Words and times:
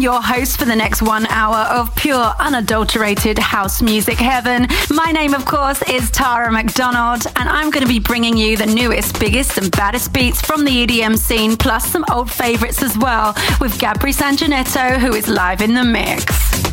Your 0.00 0.22
host 0.22 0.58
for 0.58 0.64
the 0.64 0.74
next 0.74 1.02
one 1.02 1.26
hour 1.26 1.68
of 1.78 1.94
pure, 1.94 2.32
unadulterated 2.38 3.38
house 3.38 3.82
music 3.82 4.16
heaven. 4.16 4.66
My 4.88 5.12
name, 5.12 5.34
of 5.34 5.44
course, 5.44 5.82
is 5.90 6.10
Tara 6.10 6.50
McDonald, 6.50 7.26
and 7.36 7.46
I'm 7.46 7.70
going 7.70 7.82
to 7.82 7.88
be 7.88 7.98
bringing 7.98 8.34
you 8.34 8.56
the 8.56 8.64
newest, 8.64 9.20
biggest, 9.20 9.58
and 9.58 9.70
baddest 9.72 10.14
beats 10.14 10.40
from 10.40 10.64
the 10.64 10.86
EDM 10.86 11.18
scene, 11.18 11.54
plus 11.54 11.84
some 11.84 12.06
old 12.10 12.30
favorites 12.30 12.82
as 12.82 12.96
well, 12.96 13.34
with 13.60 13.78
Gabri 13.78 14.14
Sanjanetto, 14.16 14.98
who 14.98 15.12
is 15.12 15.28
live 15.28 15.60
in 15.60 15.74
the 15.74 15.84
mix. 15.84 16.69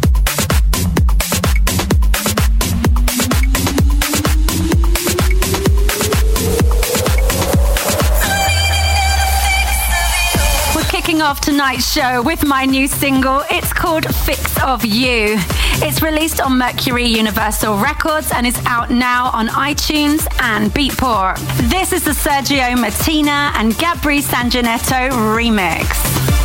Kicking 11.18 11.28
off 11.28 11.42
tonight's 11.42 11.92
show 11.92 12.22
with 12.22 12.46
my 12.46 12.64
new 12.66 12.88
single. 12.88 13.42
It's 13.50 13.74
called 13.74 14.06
Fix 14.18 14.62
of 14.64 14.86
You. 14.86 15.38
It's 15.82 16.04
released 16.04 16.40
on 16.40 16.60
Mercury 16.60 17.08
Universal 17.08 17.78
Records 17.78 18.32
and 18.32 18.46
is 18.46 18.60
out 18.68 18.92
now 18.92 19.32
on 19.34 19.48
iTunes 19.48 20.28
and 20.42 20.72
Beatport. 20.72 21.38
This 21.72 21.92
is 21.92 22.04
the 22.04 22.12
Sergio 22.12 22.80
Martina 22.80 23.52
and 23.56 23.74
Gabri 23.74 24.22
Sanjanetto 24.22 25.10
remix. 25.36 25.88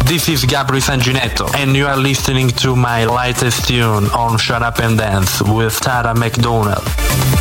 This 0.06 0.30
is 0.30 0.44
Gabri 0.44 0.80
Sanginetto, 0.80 1.54
and 1.54 1.76
you 1.76 1.86
are 1.86 1.96
listening 1.98 2.48
to 2.62 2.74
my 2.74 3.04
latest 3.04 3.68
tune 3.68 4.06
on 4.10 4.38
Shut 4.38 4.62
Up 4.62 4.78
and 4.78 4.96
Dance 4.96 5.42
with 5.42 5.78
Tara 5.80 6.14
McDonald. 6.14 7.31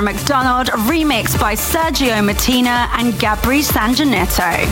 Tara 0.00 0.14
McDonald, 0.14 0.68
remixed 0.88 1.38
by 1.38 1.54
Sergio 1.54 2.24
Martina 2.24 2.88
and 2.92 3.12
Gabri 3.14 3.62
Sanjanetto. 3.62 4.66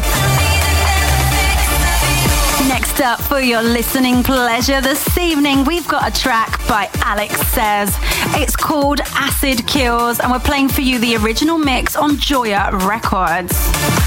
Next 2.67 3.01
up 3.03 3.21
for 3.21 3.39
your 3.39 3.63
listening 3.63 4.23
pleasure 4.23 4.81
this 4.81 5.19
evening, 5.19 5.65
we've 5.65 5.87
got 5.87 6.09
a 6.09 6.21
track 6.21 6.59
by 6.67 6.89
Alex 7.03 7.35
Says. 7.49 7.95
It's 8.41 8.57
called 8.57 9.01
Acid 9.17 9.67
Kills, 9.67 10.19
and 10.19 10.33
we're 10.33 10.39
playing 10.39 10.71
for 10.71 10.81
you 10.81 10.99
the 10.99 11.17
original 11.17 11.59
mix 11.59 11.95
on 11.95 12.17
Joya 12.17 12.71
Records. 12.87 13.98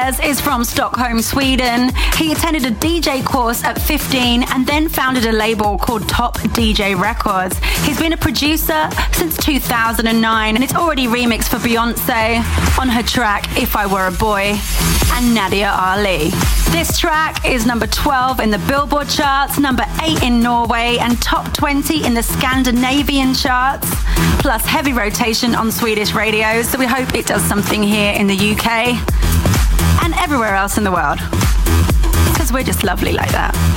Is 0.00 0.40
from 0.40 0.64
Stockholm, 0.64 1.20
Sweden. 1.20 1.90
He 2.16 2.32
attended 2.32 2.64
a 2.64 2.70
DJ 2.70 3.22
course 3.22 3.62
at 3.64 3.80
15 3.80 4.44
and 4.44 4.66
then 4.66 4.88
founded 4.88 5.26
a 5.26 5.32
label 5.32 5.76
called 5.76 6.08
Top 6.08 6.38
DJ 6.38 6.98
Records. 6.98 7.58
He's 7.84 7.98
been 7.98 8.14
a 8.14 8.16
producer 8.16 8.88
since 9.12 9.36
2009 9.36 10.54
and 10.54 10.64
it's 10.64 10.74
already 10.74 11.06
remixed 11.06 11.48
for 11.48 11.58
Beyonce 11.58 12.38
on 12.78 12.88
her 12.88 13.02
track 13.02 13.44
If 13.58 13.76
I 13.76 13.86
Were 13.86 14.06
a 14.06 14.10
Boy 14.10 14.58
and 15.12 15.34
Nadia 15.34 15.70
Ali. 15.70 16.30
This 16.72 16.98
track 16.98 17.44
is 17.44 17.66
number 17.66 17.86
12 17.86 18.40
in 18.40 18.50
the 18.50 18.58
Billboard 18.60 19.08
charts, 19.10 19.58
number 19.58 19.84
8 20.00 20.22
in 20.22 20.40
Norway, 20.40 20.96
and 20.98 21.20
top 21.20 21.52
20 21.52 22.06
in 22.06 22.14
the 22.14 22.22
Scandinavian 22.22 23.34
charts, 23.34 23.88
plus 24.40 24.64
heavy 24.64 24.94
rotation 24.94 25.54
on 25.54 25.70
Swedish 25.70 26.14
radio. 26.14 26.62
So 26.62 26.78
we 26.78 26.86
hope 26.86 27.14
it 27.14 27.26
does 27.26 27.42
something 27.42 27.82
here 27.82 28.14
in 28.14 28.26
the 28.26 28.56
UK 28.56 29.20
and 30.02 30.14
everywhere 30.14 30.54
else 30.54 30.78
in 30.78 30.84
the 30.84 30.92
world. 30.92 31.18
Because 32.32 32.52
we're 32.52 32.64
just 32.64 32.84
lovely 32.84 33.12
like 33.12 33.30
that. 33.32 33.69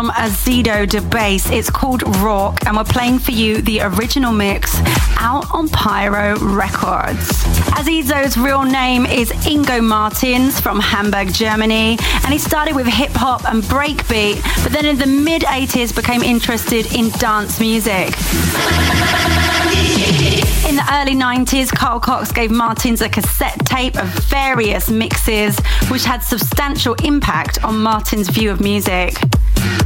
From 0.00 0.12
Azido 0.12 0.88
da 0.88 1.00
Bass. 1.10 1.50
It's 1.50 1.68
called 1.68 2.02
Rock, 2.22 2.64
and 2.64 2.74
we're 2.74 2.84
playing 2.84 3.18
for 3.18 3.32
you 3.32 3.60
the 3.60 3.82
original 3.82 4.32
mix 4.32 4.74
out 5.18 5.44
on 5.52 5.68
Pyro 5.68 6.38
Records. 6.38 7.28
Azido's 7.76 8.38
real 8.38 8.62
name 8.62 9.04
is 9.04 9.30
Ingo 9.44 9.84
Martens 9.84 10.58
from 10.58 10.80
Hamburg, 10.80 11.34
Germany, 11.34 11.98
and 12.24 12.32
he 12.32 12.38
started 12.38 12.74
with 12.74 12.86
hip 12.86 13.10
hop 13.10 13.44
and 13.44 13.62
breakbeat, 13.64 14.42
but 14.62 14.72
then 14.72 14.86
in 14.86 14.96
the 14.96 15.04
mid 15.04 15.42
80s 15.42 15.94
became 15.94 16.22
interested 16.22 16.90
in 16.94 17.10
dance 17.18 17.60
music. 17.60 18.06
In 20.66 20.76
the 20.76 20.86
early 20.92 21.14
90s, 21.14 21.70
Carl 21.70 22.00
Cox 22.00 22.32
gave 22.32 22.50
Martins 22.50 23.02
a 23.02 23.08
cassette 23.10 23.66
tape 23.66 23.98
of 23.98 24.08
various 24.30 24.88
mixes, 24.88 25.58
which 25.90 26.04
had 26.04 26.22
substantial 26.22 26.94
impact 27.04 27.62
on 27.62 27.82
Martin's 27.82 28.30
view 28.30 28.50
of 28.50 28.62
music. 28.62 29.14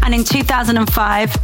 And 0.03 0.15
in 0.15 0.25
2005, 0.25 1.37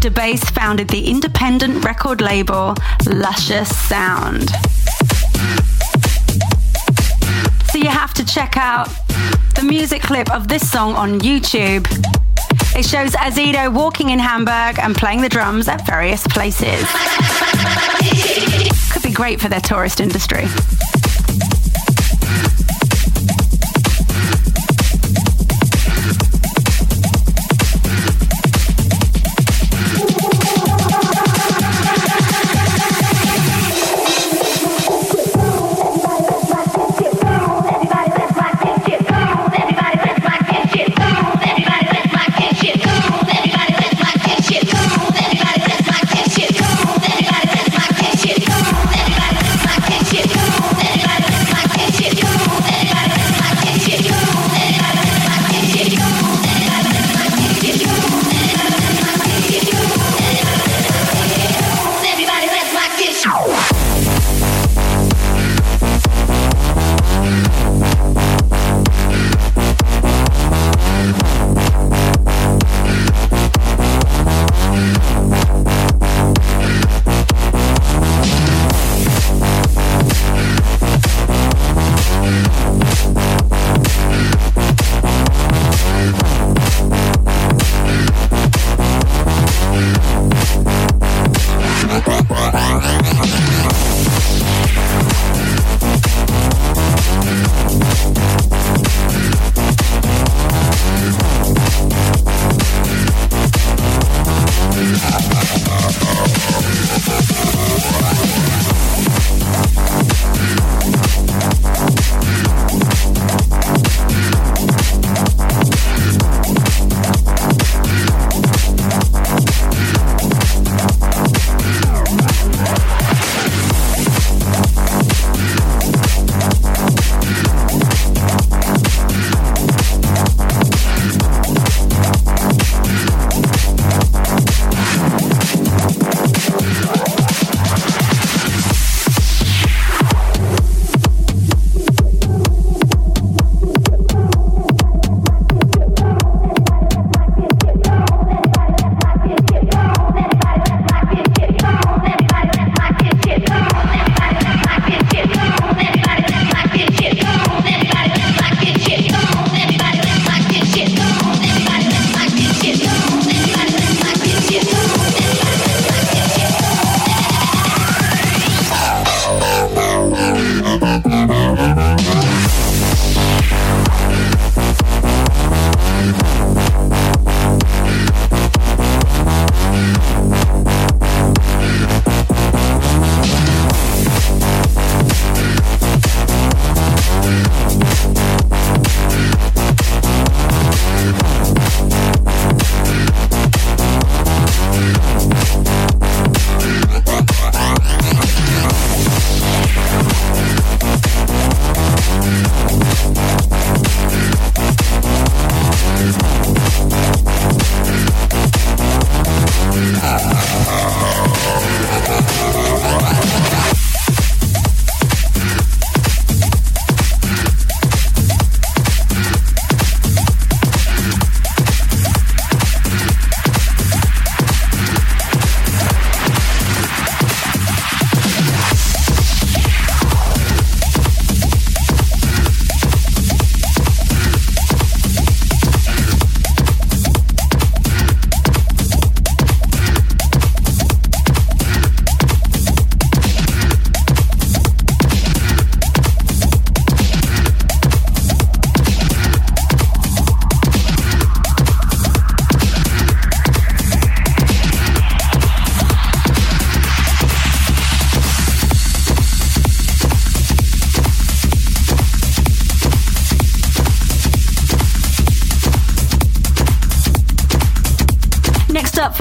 da 0.00 0.10
Bass 0.10 0.44
founded 0.50 0.88
the 0.88 1.08
independent 1.08 1.84
record 1.84 2.20
label 2.20 2.74
Luscious 3.06 3.74
Sound. 3.88 4.50
So 7.70 7.78
you 7.78 7.88
have 7.88 8.14
to 8.14 8.24
check 8.24 8.56
out 8.56 8.88
the 9.54 9.62
music 9.64 10.02
clip 10.02 10.32
of 10.32 10.48
this 10.48 10.68
song 10.70 10.94
on 10.94 11.20
YouTube. 11.20 11.86
It 12.76 12.84
shows 12.84 13.12
Azido 13.12 13.72
walking 13.72 14.10
in 14.10 14.18
Hamburg 14.18 14.78
and 14.78 14.94
playing 14.94 15.20
the 15.20 15.28
drums 15.28 15.68
at 15.68 15.86
various 15.86 16.26
places. 16.26 16.86
Could 18.92 19.02
be 19.02 19.12
great 19.12 19.40
for 19.40 19.48
their 19.48 19.60
tourist 19.60 20.00
industry. 20.00 20.46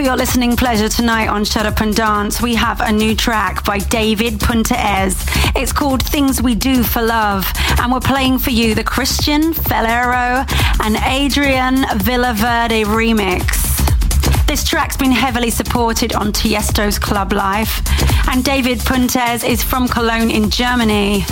Your 0.08 0.16
listening 0.16 0.56
pleasure 0.56 0.88
tonight 0.88 1.28
on 1.28 1.44
Shut 1.44 1.66
Up 1.66 1.82
and 1.82 1.94
Dance, 1.94 2.42
we 2.42 2.56
have 2.56 2.80
a 2.80 2.94
new 2.94 3.14
track 3.14 3.66
by 3.66 3.80
David 3.80 4.40
Puntez. 4.40 5.26
It's 5.54 5.74
called 5.74 6.02
Things 6.02 6.42
We 6.42 6.56
Do 6.56 6.82
for 6.82 7.02
Love, 7.02 7.46
and 7.78 7.92
we're 7.92 8.00
playing 8.00 8.40
for 8.40 8.52
you 8.52 8.74
the 8.74 8.86
Christian 8.86 9.52
Falero 9.52 10.46
and 10.82 10.96
Adrian 11.04 11.84
Villaverde 12.00 12.86
remix. 12.86 14.48
This 14.48 14.64
track's 14.64 14.96
been 14.96 15.12
heavily 15.12 15.50
supported 15.50 16.16
on 16.16 16.32
Tiesto's 16.32 16.98
Club 16.98 17.34
Life, 17.34 17.82
and 18.30 18.46
David 18.46 18.80
Puntez 18.80 19.44
is 19.44 19.62
from 19.62 19.90
Cologne 19.90 20.32
in 20.32 20.50
Germany. 20.50 21.26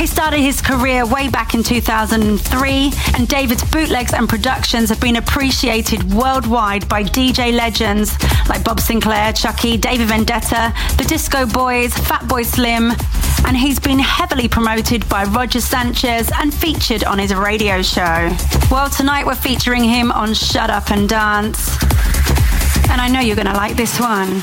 He 0.00 0.06
started 0.06 0.40
his 0.40 0.62
career 0.62 1.04
way 1.04 1.28
back 1.28 1.52
in 1.52 1.62
2003, 1.62 2.92
and 3.14 3.28
David's 3.28 3.62
bootlegs 3.70 4.14
and 4.14 4.26
productions 4.26 4.88
have 4.88 4.98
been 4.98 5.16
appreciated 5.16 6.14
worldwide 6.14 6.88
by 6.88 7.04
DJ 7.04 7.52
legends 7.52 8.12
like 8.48 8.64
Bob 8.64 8.78
Sinclar, 8.78 9.38
Chuckie, 9.38 9.76
David 9.76 10.08
Vendetta, 10.08 10.72
the 10.96 11.04
Disco 11.04 11.44
Boys, 11.44 11.92
Fatboy 11.92 12.46
Slim, 12.46 12.92
and 13.46 13.54
he's 13.54 13.78
been 13.78 13.98
heavily 13.98 14.48
promoted 14.48 15.06
by 15.10 15.24
Roger 15.24 15.60
Sanchez 15.60 16.30
and 16.34 16.54
featured 16.54 17.04
on 17.04 17.18
his 17.18 17.34
radio 17.34 17.82
show. 17.82 18.34
Well, 18.70 18.88
tonight 18.88 19.26
we're 19.26 19.34
featuring 19.34 19.84
him 19.84 20.10
on 20.12 20.32
Shut 20.32 20.70
Up 20.70 20.90
and 20.90 21.10
Dance. 21.10 21.76
And 22.88 23.02
I 23.02 23.08
know 23.12 23.20
you're 23.20 23.36
going 23.36 23.48
to 23.48 23.52
like 23.52 23.76
this 23.76 24.00
one. 24.00 24.40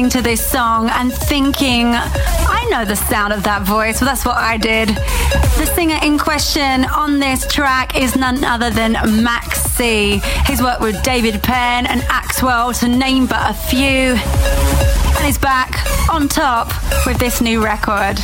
Listening 0.00 0.22
to 0.22 0.26
this 0.26 0.44
song 0.44 0.88
and 0.88 1.12
thinking, 1.12 1.88
I 1.92 2.66
know 2.70 2.86
the 2.86 2.96
sound 2.96 3.34
of 3.34 3.42
that 3.42 3.64
voice. 3.64 4.00
Well, 4.00 4.08
that's 4.08 4.24
what 4.24 4.38
I 4.38 4.56
did. 4.56 4.88
The 4.88 5.70
singer 5.74 5.98
in 6.02 6.18
question 6.18 6.86
on 6.86 7.18
this 7.18 7.46
track 7.46 7.96
is 8.00 8.16
none 8.16 8.42
other 8.42 8.70
than 8.70 8.92
Max 9.22 9.60
C. 9.62 10.22
He's 10.46 10.62
worked 10.62 10.80
with 10.80 11.02
David 11.02 11.42
Penn 11.42 11.86
and 11.86 12.00
Axwell, 12.02 12.78
to 12.80 12.88
name 12.88 13.26
but 13.26 13.50
a 13.50 13.52
few. 13.52 14.16
And 15.16 15.26
he's 15.26 15.38
back 15.38 15.84
on 16.08 16.28
top 16.28 16.72
with 17.04 17.18
this 17.18 17.42
new 17.42 17.62
record. 17.62 18.18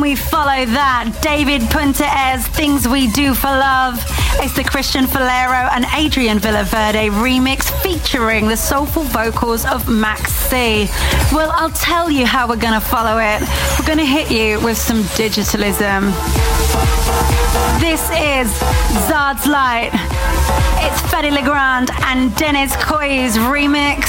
Follow 0.00 0.64
that. 0.64 1.18
David 1.20 1.60
Puntez, 1.68 2.46
Things 2.46 2.88
We 2.88 3.08
Do 3.12 3.34
for 3.34 3.48
Love. 3.48 4.02
It's 4.40 4.56
the 4.56 4.64
Christian 4.64 5.06
Falero 5.06 5.68
and 5.70 5.84
Adrian 5.94 6.38
Villaverde 6.38 7.10
remix 7.10 7.70
featuring 7.82 8.48
the 8.48 8.56
soulful 8.56 9.02
vocals 9.02 9.66
of 9.66 9.88
Max 9.88 10.32
C. 10.32 10.88
Well, 11.32 11.50
I'll 11.52 11.70
tell 11.70 12.10
you 12.10 12.24
how 12.24 12.48
we're 12.48 12.56
going 12.56 12.72
to 12.72 12.80
follow 12.80 13.18
it. 13.18 13.42
We're 13.78 13.86
going 13.86 13.98
to 13.98 14.06
hit 14.06 14.30
you 14.30 14.58
with 14.64 14.78
some 14.78 15.02
digitalism. 15.20 16.10
This 17.78 18.00
is 18.16 18.48
Zdarlight. 19.04 19.90
It's 20.80 21.00
Fedde 21.12 21.30
Le 21.30 21.42
Grand 21.42 21.90
and 22.06 22.34
Deniz 22.36 22.72
Koyu's 22.72 23.36
remix 23.36 24.08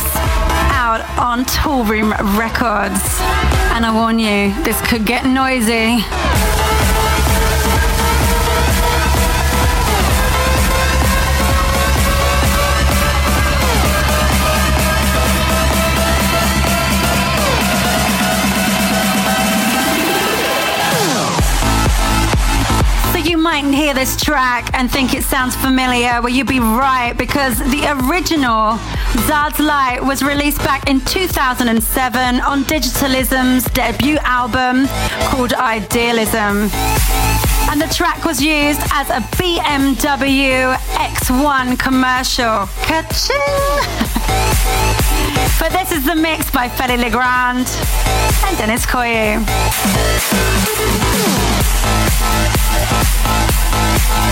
out 0.72 1.02
on 1.20 1.44
Toolroom 1.44 2.12
Records. 2.40 3.61
And 3.74 3.86
I 3.86 3.94
warn 3.94 4.20
you, 4.20 4.54
this 4.64 4.80
could 4.82 5.06
get 5.06 5.26
noisy. 5.26 6.51
Might 23.62 23.76
hear 23.76 23.94
this 23.94 24.20
track 24.20 24.72
and 24.74 24.90
think 24.90 25.14
it 25.14 25.24
sounds 25.24 25.56
familiar, 25.56 26.20
well, 26.20 26.30
you'd 26.30 26.48
be 26.48 26.60
right 26.60 27.14
because 27.16 27.60
the 27.60 27.86
original 28.10 28.80
Zdarlight 29.28 30.04
was 30.04 30.24
released 30.24 30.58
back 30.64 30.90
in 30.90 31.00
2007 31.02 32.42
on 32.42 32.64
Digitalism's 32.64 33.66
debut 33.66 34.18
album 34.24 34.88
called 35.30 35.54
Idealism. 35.54 36.72
And 37.70 37.80
the 37.80 37.94
track 37.94 38.26
was 38.26 38.42
used 38.42 38.82
as 38.94 39.12
a 39.12 39.20
BMW 39.38 40.76
X1 40.96 41.78
commercial. 41.78 42.68
But 45.60 45.72
this 45.74 45.92
is 45.92 46.06
the 46.06 46.16
mix 46.16 46.50
by 46.50 46.68
Fedde 46.68 46.98
Le 46.98 47.12
Grand 47.12 47.68
and 48.48 48.58
Deniz 48.58 48.88
Koyu. 48.88 49.46
The 53.72 54.31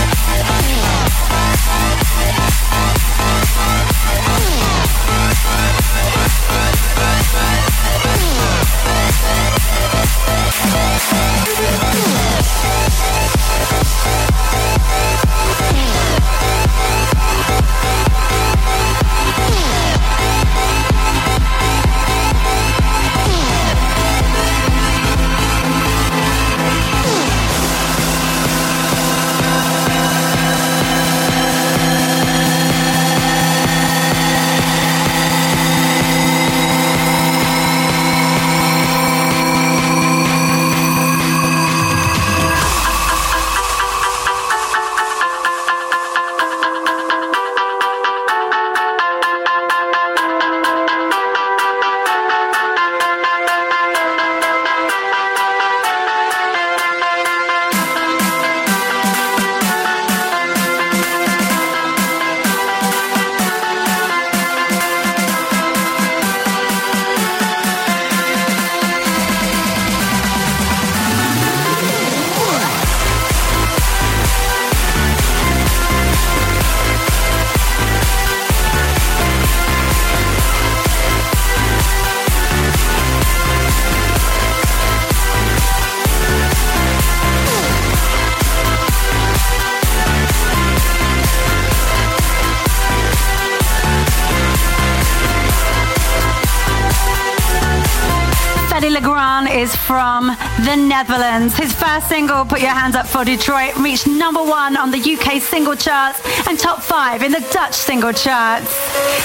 Netherlands. 101.00 101.56
His 101.56 101.72
first 101.72 102.10
single, 102.10 102.44
Put 102.44 102.60
Your 102.60 102.74
Hands 102.74 102.94
Up 102.94 103.06
for 103.06 103.24
Detroit, 103.24 103.74
reached 103.78 104.06
number 104.06 104.42
one 104.42 104.76
on 104.76 104.90
the 104.90 104.98
UK 104.98 105.40
single 105.40 105.74
charts 105.74 106.20
and 106.46 106.58
top 106.58 106.82
five 106.82 107.22
in 107.22 107.32
the 107.32 107.40
Dutch 107.52 107.72
single 107.72 108.12
charts. 108.12 108.68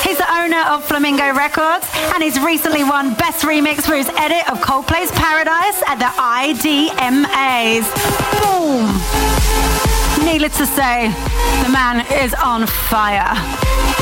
He's 0.02 0.18
the 0.18 0.32
owner 0.40 0.62
of 0.70 0.86
Flamingo 0.86 1.34
Records 1.34 1.86
and 2.14 2.24
he's 2.24 2.40
recently 2.40 2.86
won 2.86 3.14
Best 3.16 3.44
Remix 3.44 3.82
for 3.82 3.96
his 3.96 4.08
edit 4.16 4.50
of 4.50 4.60
Coldplay's 4.62 5.12
Paradise 5.12 5.84
at 5.86 6.00
the 6.00 6.12
IDMAs. 6.16 7.84
Boom! 8.40 8.88
Needless 10.26 10.58
to 10.60 10.66
say, 10.66 11.10
the 11.66 11.72
man 11.74 12.06
is 12.24 12.34
on 12.36 12.68
fire. 12.68 13.95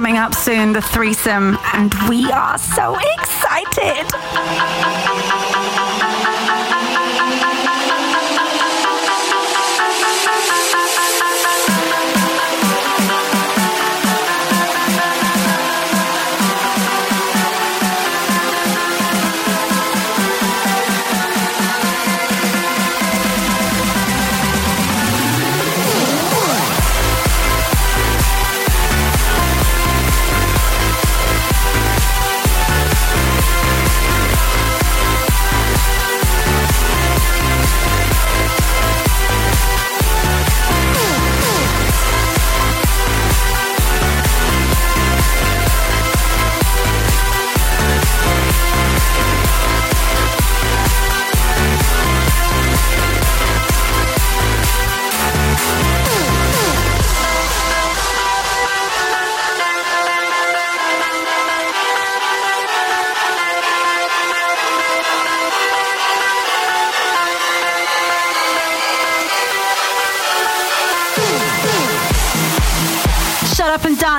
Coming 0.00 0.16
up 0.16 0.34
soon, 0.34 0.72
the 0.72 0.80
threesome, 0.80 1.58
and 1.74 1.92
we 2.08 2.24
are 2.32 2.56
so 2.56 2.96
excited. 3.18 4.06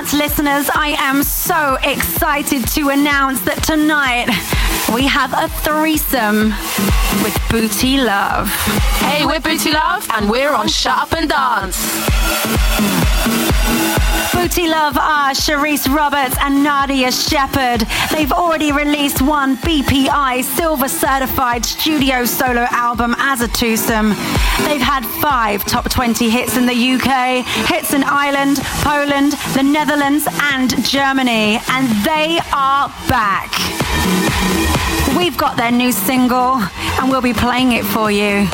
Listeners, 0.09 0.67
I 0.73 0.95
am 0.97 1.21
so 1.21 1.77
excited 1.83 2.67
to 2.69 2.89
announce 2.89 3.39
that 3.41 3.63
tonight 3.63 4.27
we 4.93 5.08
have 5.08 5.34
a 5.34 5.47
threesome 5.47 6.49
with 7.23 7.38
Booty 7.49 7.97
Luv. 7.97 8.49
Hey, 8.99 9.25
we're 9.25 9.39
Booty 9.39 9.71
Luv, 9.71 10.08
and 10.13 10.30
we're 10.30 10.54
on 10.54 10.67
Shut 10.67 10.97
Up 10.97 11.13
and 11.13 11.30
Dance. 11.30 11.77
Booty 14.34 14.67
Luv 14.67 14.97
are 14.97 15.32
Cherise 15.32 15.88
Roberts 15.93 16.36
and 16.41 16.63
Nadia 16.63 17.12
Shepherd. 17.12 17.88
They've 18.12 18.32
already 18.32 18.71
released 18.71 19.21
one 19.21 19.56
BPI 19.58 20.43
Silver 20.43 20.89
Certified 20.89 21.63
studio 21.63 22.25
solo 22.25 22.65
album 22.71 23.15
as 23.19 23.41
a 23.41 23.47
twosome. 23.47 24.10
They've 24.65 24.82
had 24.82 25.06
five 25.06 25.63
top 25.65 25.89
20 25.89 26.30
hits 26.30 26.58
in 26.58 26.65
the 26.65 26.73
UK, 26.73 27.45
hits 27.67 27.93
in 27.93 28.04
Ireland, 28.04 28.58
Poland, 28.84 29.34
the 29.54 29.63
Netherlands, 29.63 30.27
and 30.41 30.84
Germany, 30.84 31.60
and 31.69 31.88
they 32.06 32.39
are 32.51 32.89
back. 33.08 34.81
We've 35.17 35.38
got 35.38 35.58
their 35.58 35.71
new 35.71 35.91
single, 35.91 36.56
and 37.00 37.10
we'll 37.10 37.21
be 37.21 37.34
playing 37.34 37.74
it 37.74 37.86
for 37.86 38.10
you 38.10 38.47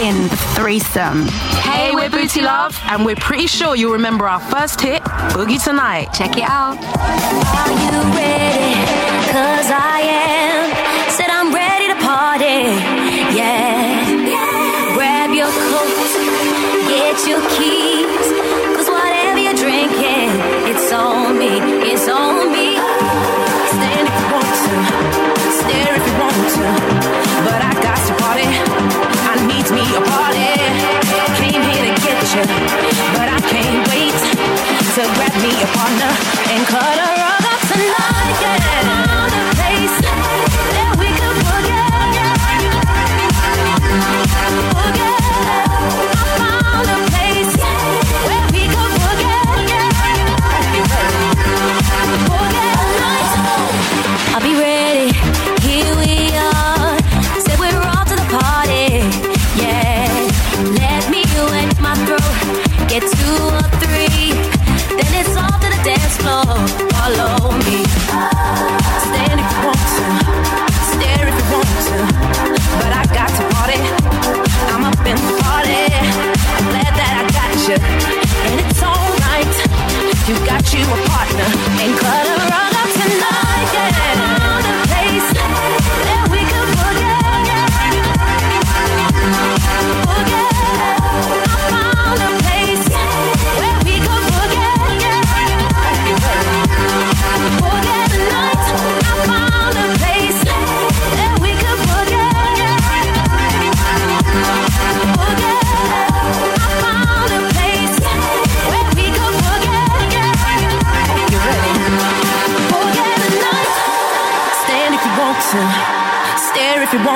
in 0.00 0.28
the 0.28 0.38
threesome. 0.54 1.26
Hey, 1.62 1.94
we're 1.94 2.10
Booty 2.10 2.40
Luv, 2.40 2.78
and 2.84 3.04
we're 3.04 3.16
pretty 3.16 3.46
sure 3.46 3.76
you'll 3.76 3.92
remember 3.92 4.26
our 4.26 4.40
first 4.40 4.80
hit, 4.80 5.02
Boogie 5.34 5.62
Tonight. 5.62 6.12
Check 6.12 6.36
it 6.36 6.44
out. 6.44 6.78
Are 6.78 7.70
you 7.70 8.16
ready? 8.16 8.74
Cause 9.32 9.70
I 9.70 10.00
am. 10.04 10.77
But 32.48 33.28
I 33.28 33.40
can't 33.52 33.86
wait 33.92 34.16
to 34.96 35.02
grab 35.14 35.34
me 35.42 35.52
a 35.62 35.68
partner 35.76 36.12
and 36.52 36.66
cut 36.66 36.96
rug 36.96 37.44
up 37.52 37.60
tonight. 37.68 38.36
Yeah, 38.40 39.17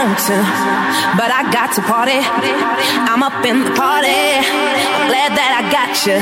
want 0.02 0.18
to. 0.18 0.38
But 1.16 1.30
I 1.30 1.46
got 1.52 1.74
to 1.76 1.82
party. 1.82 2.18
I'm 3.06 3.22
up 3.22 3.44
in 3.46 3.62
the 3.64 3.70
party. 3.70 4.08
I'm 4.10 5.06
glad 5.06 5.30
that 5.38 5.52
I 5.54 5.62
got 5.70 5.94
you. 6.06 6.18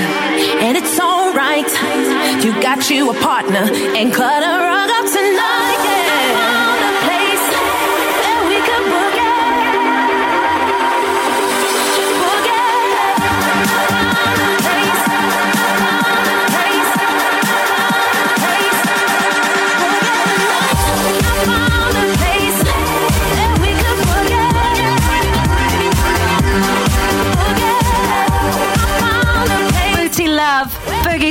And 0.61 0.77
it's 0.77 1.01
alright. 1.01 1.71
You 2.45 2.53
got 2.61 2.91
you 2.91 3.11
a 3.11 3.15
partner. 3.15 3.65
And 3.97 4.13
cut 4.13 4.43
a 4.43 4.55
rug 4.69 4.91
up 4.91 5.07
tonight. 5.09 5.90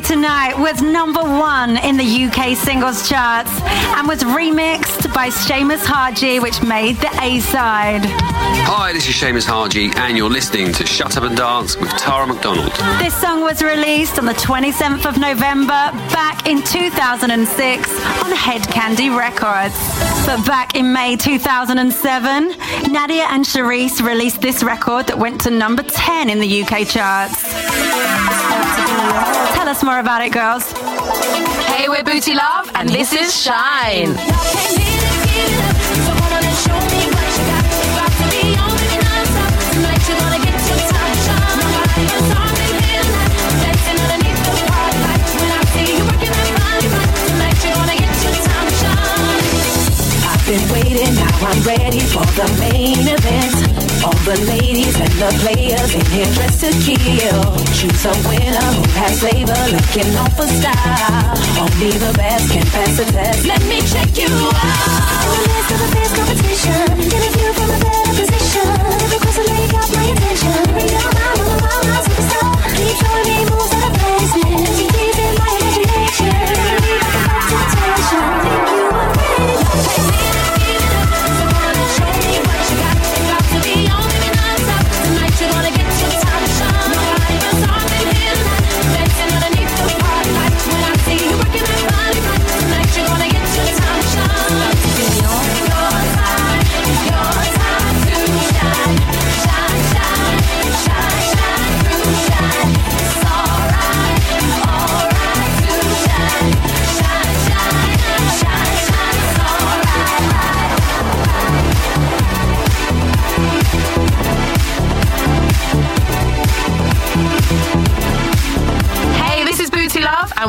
Tonight 0.01 0.57
was 0.57 0.81
number 0.81 1.21
one 1.21 1.77
in 1.77 1.95
the 1.95 2.03
UK 2.03 2.57
singles 2.57 3.07
charts 3.07 3.51
and 3.95 4.07
was 4.07 4.23
remixed 4.23 5.13
by 5.13 5.29
Seamus 5.29 5.85
Haji, 5.85 6.39
which 6.39 6.63
made 6.63 6.95
the 6.97 7.09
A 7.21 7.39
side. 7.41 8.01
Hi, 8.03 8.91
this 8.91 9.07
is 9.07 9.15
Seamus 9.15 9.45
Haji, 9.45 9.91
and 9.97 10.17
you're 10.17 10.29
listening 10.29 10.71
to 10.73 10.85
Shut 10.85 11.15
Up 11.15 11.23
and 11.23 11.37
Dance 11.37 11.77
with 11.77 11.89
Tara 11.91 12.25
McDonald. 12.25 12.71
This 12.99 13.13
song 13.19 13.41
was 13.41 13.61
released 13.61 14.17
on 14.17 14.25
the 14.25 14.33
27th 14.33 15.05
of 15.05 15.17
November 15.19 15.91
back 16.09 16.47
in 16.47 16.63
2006 16.63 17.91
on 18.23 18.31
Hed 18.31 18.61
Kandi 18.63 19.15
Records. 19.15 19.75
But 20.25 20.43
back 20.45 20.75
in 20.75 20.91
May 20.91 21.17
2007, 21.17 22.49
Nadia 22.91 23.25
and 23.29 23.45
Cherise 23.45 24.01
released 24.03 24.41
this 24.41 24.63
record 24.63 25.07
that 25.07 25.17
went 25.19 25.41
to 25.41 25.51
number 25.51 25.83
10 25.83 26.29
in 26.29 26.39
the 26.39 26.63
UK 26.63 26.87
charts. 26.87 27.43
Tell 29.69 29.75
us 29.75 29.83
more 29.83 29.99
about 29.99 30.23
it, 30.23 30.31
girls. 30.31 30.71
Hey, 31.67 31.87
we're 31.89 32.03
Booty 32.03 32.33
Luv, 32.33 32.71
and 32.73 32.89
this 32.89 33.13
is 33.13 33.39
Shine. 33.39 34.15
I've 50.25 50.45
been 50.47 50.71
waiting, 50.71 51.13
now 51.13 51.29
I'm 51.47 51.61
ready 51.61 51.99
for 51.99 52.25
the 52.25 52.47
main 52.59 53.07
event. 53.07 53.88
All 53.99 54.15
the 54.23 54.39
ladies 54.47 54.95
and 54.95 55.11
the 55.19 55.27
players 55.43 55.91
in 55.93 56.05
here 56.07 56.31
dressed 56.31 56.63
to 56.63 56.71
kill. 56.71 57.43
Choose 57.75 58.05
a 58.07 58.15
winner 58.31 58.69
who 58.79 58.83
has 58.95 59.19
flavor, 59.19 59.59
looking 59.75 60.15
on 60.15 60.31
for 60.39 60.47
style. 60.47 61.35
Only 61.59 61.91
the 61.99 62.13
best 62.15 62.47
can 62.47 62.63
pass 62.71 62.95
the 62.95 63.03
test. 63.11 63.45
Let 63.45 63.59
me 63.67 63.81
check 63.83 64.07
you 64.15 64.31
out. 64.31 65.19
In 65.27 65.35
the 65.35 65.47
midst 65.51 65.71
of 65.75 65.83
a 65.83 65.87
fierce 65.91 66.13
competition, 66.15 67.11
get 67.11 67.27
a 67.27 67.31
view 67.35 67.51
from 67.51 67.69
a 67.75 67.79
better 67.83 68.13
position. 68.15 68.71
Every 69.03 69.19
question 69.19 69.45
they 69.51 69.67
got 69.67 69.87
my 69.91 70.05
attention. 70.15 70.63
You're 70.79 71.11
my, 71.11 71.35
my, 71.35 71.59
my, 71.59 71.75
my 71.91 71.99
superstar. 71.99 72.55
Keep 72.79 72.95
showing 73.03 73.27
me 73.27 73.37
moves 73.51 73.71
that 73.75 73.83
amaze 73.83 74.31
me. 74.31 74.47
Keep 74.79 74.91
teasing 74.95 75.35
my 75.43 75.51
imagination. 75.59 75.98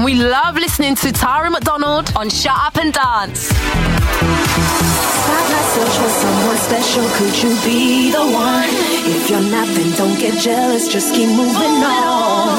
And 0.00 0.04
we 0.06 0.14
love 0.14 0.54
listening 0.54 0.94
to 0.94 1.12
Tara 1.12 1.50
McDonald 1.50 2.10
on 2.16 2.30
Shut 2.30 2.56
Up 2.56 2.76
and 2.76 2.90
Dance. 2.90 3.50
Someone 6.10 6.56
special. 6.56 7.04
Could 7.16 7.42
you 7.42 7.50
be 7.64 8.10
the 8.10 8.18
one? 8.18 8.68
If 9.04 9.30
you're 9.30 9.40
not, 9.40 9.66
then 9.68 9.96
don't 9.96 10.18
get 10.18 10.38
jealous. 10.42 10.88
Just 10.88 11.14
keep 11.14 11.28
moving 11.28 11.84
on. 11.84 12.58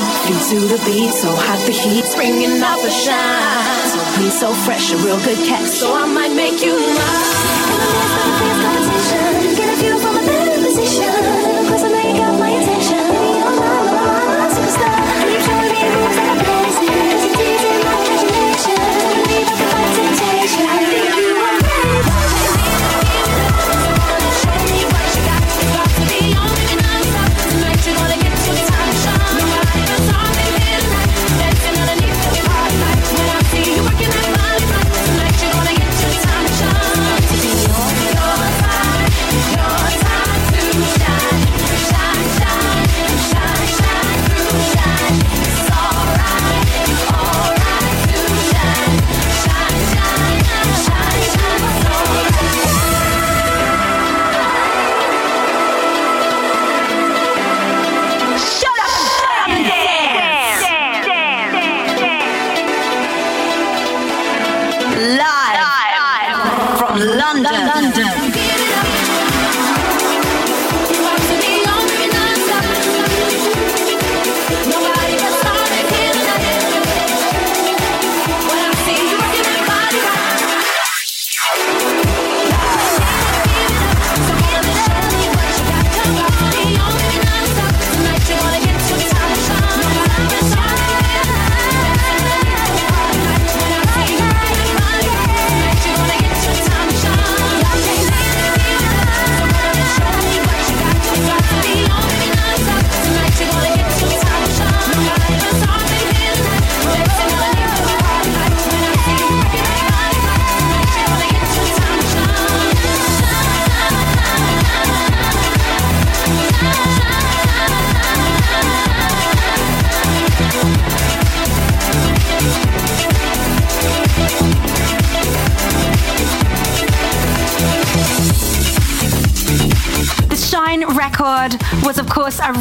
To 0.49 0.59
the 0.59 0.81
beat, 0.85 1.11
so 1.11 1.29
hot 1.33 1.59
the 1.65 1.73
heat, 1.73 2.05
springing 2.05 2.61
off 2.61 2.83
a 2.83 2.91
shine. 2.91 3.89
So 3.89 3.99
clean, 4.15 4.31
so 4.31 4.53
fresh, 4.53 4.93
a 4.93 4.97
real 4.97 5.19
good 5.25 5.37
catch. 5.47 5.67
So 5.67 5.93
I 5.93 6.05
might 6.05 6.35
make 6.35 6.61
you 6.61 6.77
mine. 6.77 7.40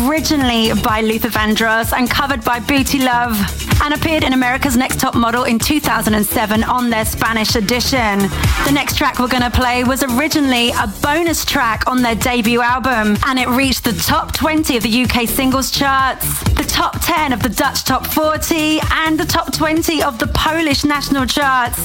Originally 0.07 0.73
by 0.83 1.01
Luther 1.03 1.29
Vandross 1.29 1.93
and 1.93 2.09
covered 2.09 2.45
by 2.45 2.59
Booty 2.59 3.01
Luv 3.01 3.37
and 3.83 3.93
appeared 3.93 4.25
in 4.25 4.33
America's 4.33 4.77
Next 4.77 4.99
Top 4.99 5.15
Model 5.15 5.45
in 5.45 5.59
2007 5.59 6.65
on 6.65 6.91
their 6.91 7.05
Spanish 7.05 7.55
edition. 7.55 8.19
The 8.65 8.71
next 8.73 8.97
track 8.97 9.19
we're 9.19 9.29
going 9.29 9.43
to 9.43 9.51
play 9.51 9.85
was 9.85 10.03
originally 10.03 10.71
a 10.71 10.87
bonus 11.03 11.45
track 11.45 11.87
on 11.87 12.03
their 12.03 12.15
debut 12.15 12.63
album 12.63 13.19
and 13.27 13.39
it 13.39 13.49
reached 13.49 13.85
the 13.85 13.93
top 13.93 14.33
20 14.33 14.77
of 14.77 14.83
the 14.83 15.05
UK 15.05 15.29
singles 15.29 15.71
charts, 15.71 16.43
the 16.55 16.65
top 16.65 16.97
10 17.01 17.33
of 17.33 17.43
the 17.43 17.51
Dutch 17.51 17.85
top 17.85 18.07
40, 18.07 18.81
and 18.93 19.19
the 19.19 19.27
top 19.27 19.53
20 19.53 20.03
of 20.03 20.19
the 20.19 20.29
Polish 20.29 20.85
national 20.85 21.27
charts. 21.27 21.79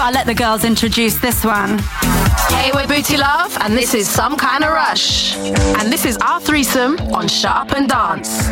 But 0.00 0.06
I'll 0.06 0.12
let 0.14 0.26
the 0.26 0.34
girls 0.34 0.64
introduce 0.64 1.18
this 1.18 1.44
one. 1.44 1.78
Hey, 2.48 2.70
we're 2.72 2.86
Booty 2.86 3.18
Luv, 3.18 3.54
and 3.60 3.76
this 3.76 3.92
is 3.92 4.08
Some 4.08 4.34
Kind 4.34 4.64
of 4.64 4.72
Rush. 4.72 5.36
And 5.36 5.92
this 5.92 6.06
is 6.06 6.16
our 6.22 6.40
threesome 6.40 6.98
on 7.12 7.28
Shut 7.28 7.54
Up 7.54 7.72
and 7.72 7.86
Dance. 7.86 8.48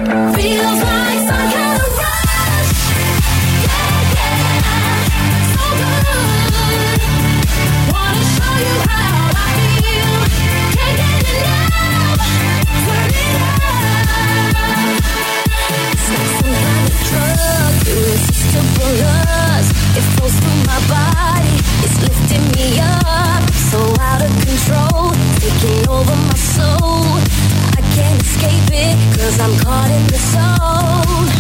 Cause 29.29 29.41
I'm 29.41 29.57
caught 29.59 29.91
in 29.91 30.07
the 30.07 30.17
zone. 30.17 31.38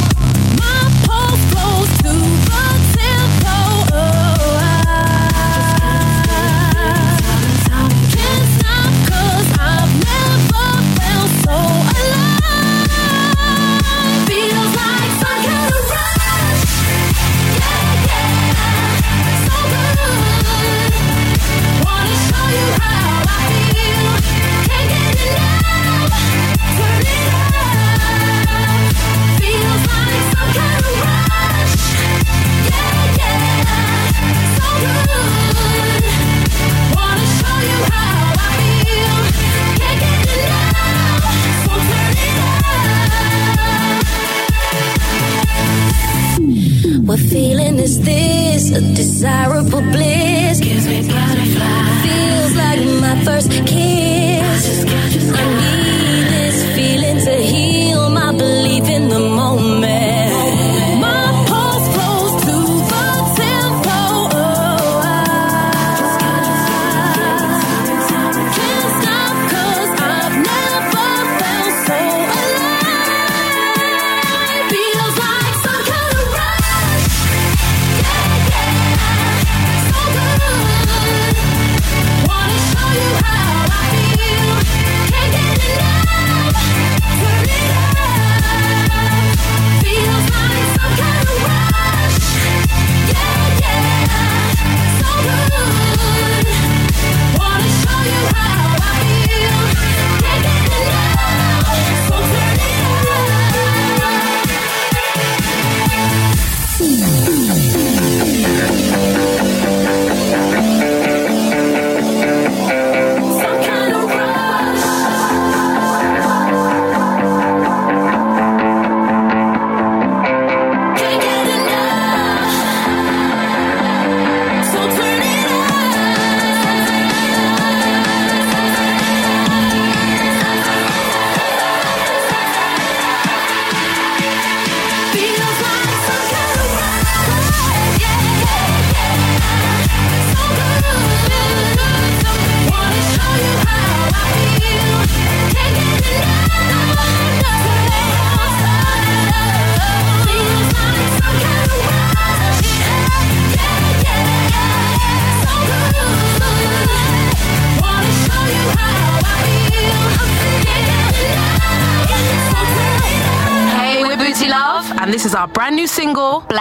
What 47.08 47.20
feeling 47.20 47.78
is 47.78 47.98
this? 48.02 48.70
A 48.70 48.82
desirable 48.82 49.80
bliss. 49.80 50.60
Gives 50.60 50.86
me 50.86 51.00
butterflies. 51.08 52.02
Feels 52.04 52.54
like 52.54 52.80
my 53.00 53.24
first 53.24 53.50
kiss. 53.50 54.44
I, 54.44 54.68
just, 54.68 54.86
got 54.86 55.10
just, 55.10 55.34
I 55.34 55.54
need 55.54 55.87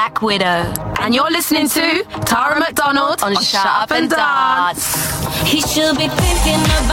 Black 0.08 0.22
Widow. 0.22 0.74
and 1.02 1.14
you're 1.14 1.30
listening 1.30 1.68
to 1.68 2.04
Tara 2.26 2.60
McDonald 2.60 3.22
on 3.24 3.36
Shut 3.44 3.66
Up 3.66 3.92
and 3.92 4.10
Dance. 4.10 4.96
He 5.44 5.60
should 5.60 5.98
be 5.98 6.08
thinking 6.08 6.62
about 6.64 6.87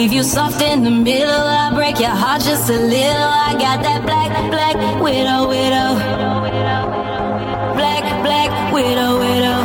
leave 0.00 0.12
you 0.14 0.22
soft 0.22 0.62
in 0.62 0.82
the 0.82 0.90
middle, 0.90 1.44
I 1.62 1.74
break 1.74 2.00
your 2.00 2.16
heart 2.22 2.40
just 2.40 2.70
a 2.70 2.78
little. 2.96 3.32
I 3.48 3.52
got 3.52 3.82
that 3.82 4.00
black, 4.02 4.30
black 4.50 4.76
widow, 5.02 5.46
widow. 5.46 5.90
Black, 7.80 8.04
black 8.24 8.72
widow, 8.72 9.18
widow. 9.18 9.60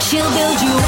She'll 0.00 0.30
build 0.34 0.60
you 0.62 0.70
you 0.70 0.79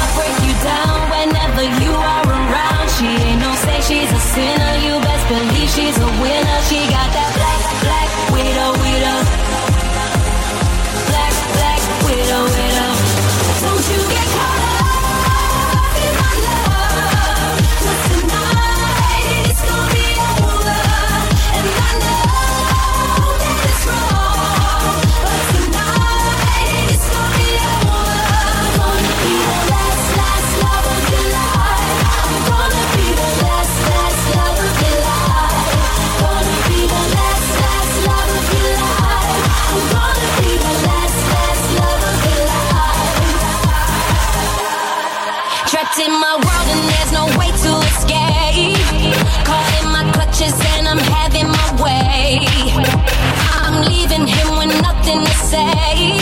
nothing 55.03 55.25
to 55.25 55.33
say. 55.51 56.17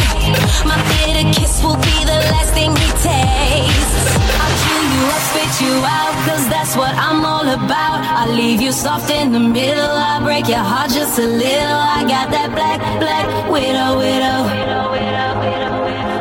My 0.66 0.78
bitter 0.90 1.30
kiss 1.38 1.64
will 1.64 1.78
be 1.78 1.98
the 2.06 2.20
last 2.34 2.54
thing 2.54 2.72
he 2.76 2.90
tastes. 2.98 4.18
I'll 4.42 4.56
chew 4.62 4.82
you 4.94 5.04
up, 5.14 5.24
spit 5.30 5.54
you 5.62 5.74
out, 5.86 6.14
cause 6.26 6.50
that's 6.50 6.76
what 6.76 6.94
I'm 6.96 7.26
all 7.26 7.48
about. 7.48 8.02
I 8.02 8.28
leave 8.30 8.62
you 8.62 8.72
soft 8.72 9.10
in 9.12 9.32
the 9.32 9.40
middle, 9.40 9.96
I 10.12 10.20
break 10.24 10.48
your 10.48 10.66
heart 10.66 10.90
just 10.92 11.20
a 11.20 11.28
little. 11.28 11.82
I 11.98 12.02
got 12.08 12.32
that 12.32 12.50
black, 12.58 12.80
black 13.00 13.28
widow, 13.50 13.98
widow. 14.02 14.40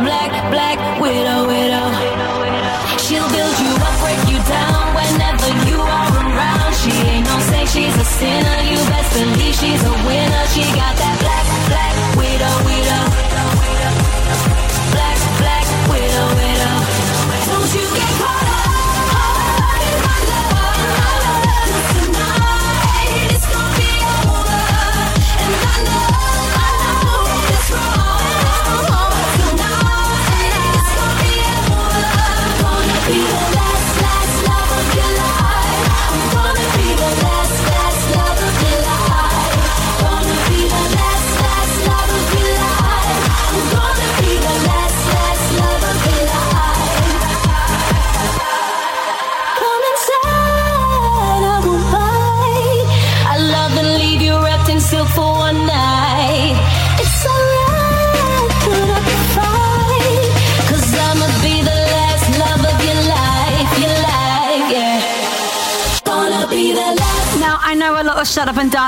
Black, 0.05 0.33
black 0.53 0.79
widow, 1.01 1.47
widow. 1.49 1.87
She'll 3.01 3.29
build 3.33 3.57
you 3.65 3.73
up, 3.89 3.97
break 4.05 4.23
you 4.29 4.41
down 4.45 4.85
whenever 4.97 5.49
you 5.69 5.79
are 5.81 6.13
around. 6.29 6.73
She 6.77 6.93
ain't 7.09 7.27
no 7.27 7.37
say 7.51 7.65
she's 7.67 7.97
a 7.97 8.05
sinner. 8.05 8.57
You 8.69 8.79
best 8.93 9.11
believe 9.17 9.55
she's 9.57 9.83
a 9.83 9.95
winner. 10.07 10.45
She 10.53 10.65
got 10.77 10.95
that 10.97 11.10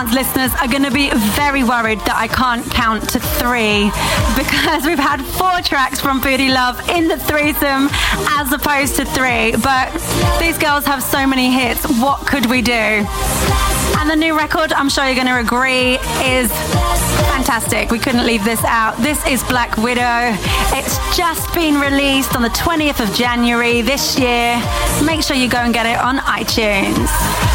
Dance 0.02 0.14
listeners 0.14 0.52
are 0.60 0.66
going 0.66 0.82
to 0.82 0.90
be 0.90 1.10
very 1.38 1.62
worried 1.62 2.00
that 2.00 2.16
I 2.18 2.26
can't 2.26 2.68
count 2.72 3.08
to 3.10 3.20
three 3.20 3.86
because 4.34 4.84
we've 4.84 4.98
had 4.98 5.22
four 5.22 5.62
tracks 5.62 6.00
from 6.00 6.20
Booty 6.20 6.48
Luv 6.48 6.88
in 6.88 7.06
the 7.06 7.16
threesome 7.16 7.86
as 8.34 8.50
opposed 8.50 8.96
to 8.96 9.04
three. 9.04 9.54
But 9.62 9.94
these 10.40 10.58
girls 10.58 10.84
have 10.86 11.04
so 11.04 11.24
many 11.24 11.52
hits. 11.52 11.86
What 12.02 12.26
could 12.26 12.46
we 12.46 12.62
do? 12.62 13.06
And 14.02 14.10
the 14.10 14.16
new 14.16 14.36
record, 14.36 14.72
I'm 14.72 14.88
sure 14.88 15.06
you're 15.06 15.14
going 15.14 15.30
to 15.30 15.38
agree, 15.38 16.02
is 16.26 16.50
fantastic. 17.30 17.92
We 17.92 18.00
couldn't 18.00 18.26
leave 18.26 18.42
this 18.42 18.64
out. 18.64 18.96
This 18.98 19.24
is 19.28 19.44
Black 19.44 19.76
Widow. 19.76 20.34
It's 20.74 20.98
just 21.16 21.54
been 21.54 21.78
released 21.78 22.34
on 22.34 22.42
the 22.42 22.50
20th 22.58 22.98
of 22.98 23.14
January 23.14 23.82
this 23.82 24.18
year. 24.18 24.58
Make 25.04 25.22
sure 25.22 25.36
you 25.36 25.48
go 25.48 25.58
and 25.58 25.72
get 25.72 25.86
it 25.86 25.98
on 26.02 26.18
iTunes. 26.18 27.51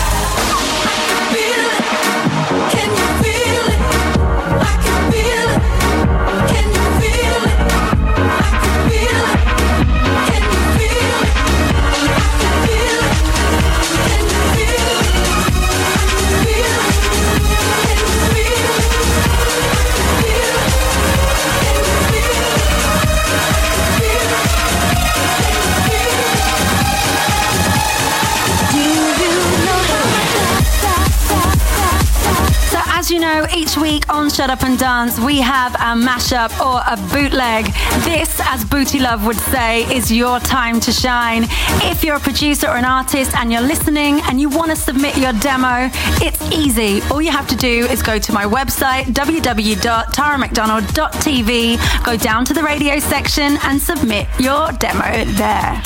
Know, 33.28 33.44
each 33.54 33.76
week 33.76 34.08
on 34.08 34.30
Shut 34.30 34.50
Up 34.50 34.64
and 34.64 34.80
Dance, 34.80 35.20
we 35.20 35.42
have 35.42 35.76
a 35.76 35.94
mashup 36.00 36.58
or 36.66 36.80
a 36.88 36.96
bootleg. 37.12 37.66
This, 38.06 38.40
as 38.46 38.64
Booty 38.64 39.00
Luv 39.00 39.26
would 39.26 39.36
say, 39.36 39.84
is 39.94 40.10
your 40.10 40.40
time 40.40 40.80
to 40.80 40.94
shine. 40.94 41.46
If 41.92 42.06
you're 42.06 42.16
a 42.16 42.22
producer 42.22 42.68
or 42.68 42.78
an 42.78 42.86
artist 42.86 43.36
and 43.36 43.52
you're 43.52 43.60
listening 43.60 44.22
and 44.30 44.40
you 44.40 44.48
want 44.48 44.70
to 44.70 44.78
submit 44.78 45.18
your 45.18 45.34
demo, 45.34 45.90
it's 46.22 46.42
easy. 46.54 47.02
All 47.12 47.22
you 47.22 47.32
have 47.32 47.50
to 47.50 47.58
do 47.58 47.86
is 47.88 48.02
go 48.02 48.18
to 48.18 48.32
my 48.32 48.46
website, 48.46 49.08
www.taramcdonald.tv, 49.08 52.06
go 52.06 52.16
down 52.16 52.46
to 52.46 52.54
the 52.54 52.64
radio 52.64 52.98
section 52.98 53.58
and 53.64 53.82
submit 53.82 54.30
your 54.40 54.72
demo 54.72 55.26
there. 55.26 55.82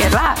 Good 0.00 0.12
luck. 0.12 0.38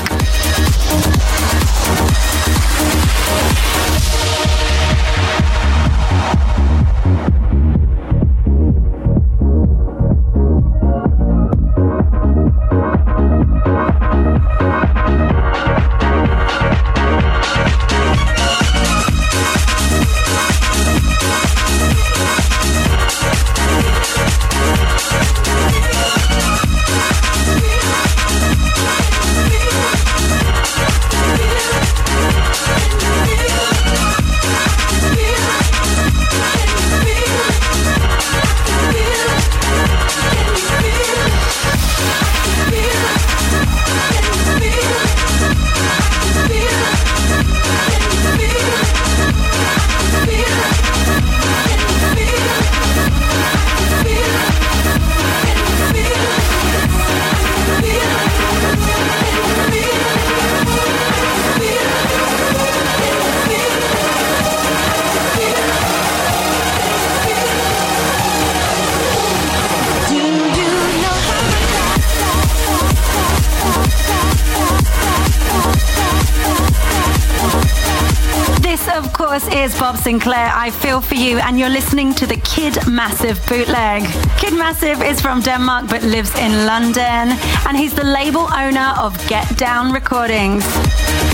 Sinclar. 80.04 80.50
I 80.52 80.70
feel 80.70 81.00
for 81.00 81.14
you, 81.14 81.38
and 81.38 81.58
you're 81.58 81.70
listening 81.70 82.12
to 82.16 82.26
the 82.26 82.36
Kid 82.36 82.76
Massive 82.86 83.40
bootleg. 83.46 84.02
Kid 84.36 84.52
Massive 84.52 85.00
is 85.02 85.18
from 85.18 85.40
Denmark 85.40 85.88
but 85.88 86.02
lives 86.02 86.30
in 86.38 86.66
London, 86.66 87.32
and 87.66 87.74
he's 87.74 87.94
the 87.94 88.04
label 88.04 88.46
owner 88.52 88.92
of 88.98 89.16
Get 89.28 89.56
Down 89.56 89.92
Recordings. 89.92 90.62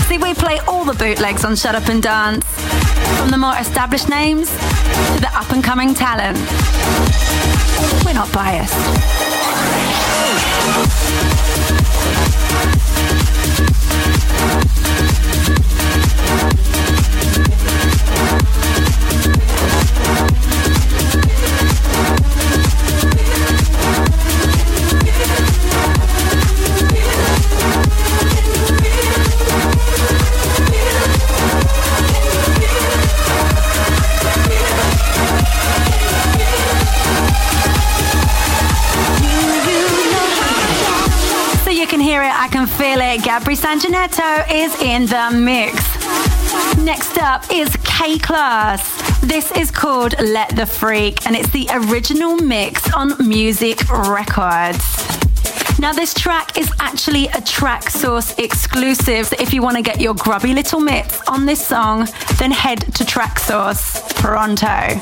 See, 0.07 0.17
we 0.17 0.33
play 0.33 0.59
all 0.69 0.85
the 0.85 0.93
bootlegs 0.93 1.43
on 1.43 1.57
Shut 1.57 1.75
Up 1.75 1.89
and 1.89 2.01
Dance, 2.01 2.45
from 3.19 3.29
the 3.29 3.37
more 3.37 3.57
established 3.57 4.07
names 4.07 4.49
to 4.49 5.19
the 5.19 5.31
up 5.33 5.51
and 5.51 5.61
coming 5.61 5.93
talent. 5.93 6.37
We're 8.05 8.13
not 8.13 8.31
biased. 8.31 8.77
Gabri 43.31 43.55
Sanginetto 43.55 44.45
is 44.53 44.75
in 44.81 45.05
the 45.05 45.31
mix. 45.31 45.73
Next 46.83 47.17
up 47.17 47.49
is 47.49 47.73
K-Klass. 47.85 49.21
This 49.21 49.53
is 49.53 49.71
called 49.71 50.19
Let 50.19 50.53
the 50.53 50.65
Freak, 50.65 51.25
and 51.25 51.33
it's 51.33 51.49
the 51.51 51.65
original 51.71 52.35
mix 52.35 52.93
on 52.93 53.13
Music 53.25 53.89
Records. 53.89 54.83
Now, 55.79 55.93
this 55.93 56.13
track 56.13 56.57
is 56.57 56.73
actually 56.81 57.27
a 57.27 57.39
Traxsource 57.39 58.37
exclusive. 58.37 59.27
So 59.27 59.37
if 59.39 59.53
you 59.53 59.61
want 59.61 59.77
to 59.77 59.81
get 59.81 60.01
your 60.01 60.13
grubby 60.13 60.53
little 60.53 60.81
mitts 60.81 61.25
on 61.29 61.45
this 61.45 61.65
song, 61.65 62.09
then 62.37 62.51
head 62.51 62.81
to 62.95 63.05
Traxsource 63.05 64.13
pronto. 64.15 64.99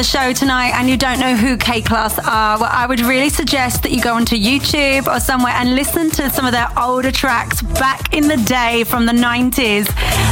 The 0.00 0.04
show 0.04 0.32
tonight 0.32 0.70
and 0.76 0.88
you 0.88 0.96
don't 0.96 1.20
know 1.20 1.36
who 1.36 1.58
K-Klass 1.58 2.18
are, 2.26 2.58
well, 2.58 2.70
I 2.72 2.86
would 2.86 3.00
really 3.00 3.28
suggest 3.28 3.82
that 3.82 3.92
you 3.92 4.00
go 4.00 4.14
onto 4.14 4.34
YouTube 4.34 5.06
or 5.06 5.20
somewhere 5.20 5.52
and 5.52 5.74
listen 5.74 6.08
to 6.12 6.30
some 6.30 6.46
of 6.46 6.52
their 6.52 6.70
older 6.78 7.12
tracks 7.12 7.60
back 7.60 8.14
in 8.14 8.26
the 8.26 8.38
day 8.38 8.84
from 8.84 9.04
the 9.04 9.12
90s, 9.12 9.88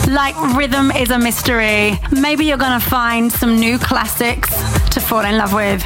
like 0.07 0.35
Rhythm 0.57 0.91
is 0.91 1.11
a 1.11 1.19
Mystery. 1.19 2.01
Maybe 2.11 2.47
you're 2.47 2.57
going 2.57 2.81
to 2.81 2.87
find 2.87 3.31
some 3.31 3.61
new 3.61 3.79
classics 3.79 4.49
to 4.89 5.01
fall 5.01 5.27
in 5.27 5.37
love 5.37 5.53
with. 5.53 5.85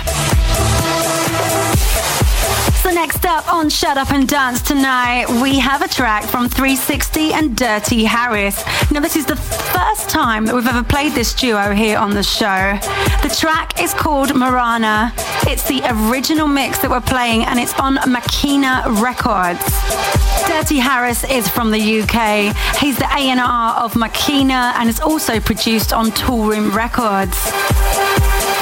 Next 3.02 3.26
up 3.26 3.52
on 3.52 3.68
Shut 3.68 3.98
Up 3.98 4.12
and 4.12 4.28
Dance 4.28 4.62
tonight, 4.62 5.26
we 5.42 5.58
have 5.58 5.82
a 5.82 5.88
track 5.88 6.22
from 6.22 6.48
360 6.48 7.32
and 7.32 7.56
Dirty 7.56 8.04
Harris. 8.04 8.62
Now 8.92 9.00
this 9.00 9.16
is 9.16 9.26
the 9.26 9.34
first 9.34 10.08
time 10.08 10.46
that 10.46 10.54
we've 10.54 10.68
ever 10.68 10.84
played 10.84 11.10
this 11.10 11.34
duo 11.34 11.72
here 11.72 11.98
on 11.98 12.14
the 12.14 12.22
show. 12.22 12.78
The 13.22 13.36
track 13.36 13.82
is 13.82 13.92
called 13.92 14.36
Marana. 14.36 15.12
It's 15.48 15.66
the 15.66 15.82
original 16.08 16.46
mix 16.46 16.78
that 16.78 16.90
we're 16.92 17.00
playing 17.00 17.42
and 17.42 17.58
it's 17.58 17.74
on 17.74 17.96
Makina 17.96 18.84
Records. 19.02 19.66
Dirty 20.46 20.78
Harris 20.78 21.24
is 21.24 21.48
from 21.48 21.72
the 21.72 22.02
UK. 22.02 22.54
He's 22.78 22.98
the 22.98 23.08
A&R 23.12 23.82
of 23.82 23.94
Makina 23.94 24.74
and 24.76 24.88
is 24.88 25.00
also 25.00 25.40
produced 25.40 25.92
on 25.92 26.12
Toolroom 26.12 26.72
Records. 26.72 27.36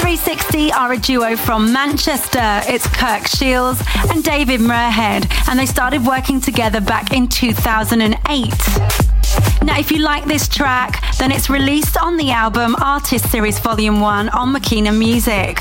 360 0.00 0.72
are 0.72 0.92
a 0.94 0.96
duo 0.96 1.36
from 1.36 1.74
Manchester. 1.74 2.62
It's 2.66 2.86
Kirk 2.88 3.26
Shields 3.26 3.82
and 4.08 4.24
David 4.24 4.60
Muirhead, 4.60 5.30
and 5.46 5.58
they 5.58 5.66
started 5.66 6.06
working 6.06 6.40
together 6.40 6.80
back 6.80 7.12
in 7.12 7.28
2008. 7.28 8.48
Now, 9.62 9.78
if 9.78 9.92
you 9.92 9.98
like 9.98 10.24
this 10.24 10.48
track, 10.48 11.04
then 11.18 11.30
it's 11.30 11.50
released 11.50 11.98
on 11.98 12.16
the 12.16 12.30
album 12.30 12.76
Artist 12.80 13.30
Series 13.30 13.58
Volume 13.58 14.00
1 14.00 14.30
on 14.30 14.54
Makina 14.54 14.96
Music. 14.96 15.58